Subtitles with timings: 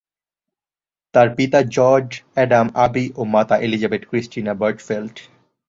[1.13, 5.15] তার পিতা George Adam Abi ও মাতা এলিজাবেথ ক্রিস্টিনা বার্চফেল্ট।